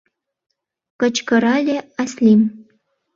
—кычкырале 1.01 1.77
Аслим. 2.01 2.41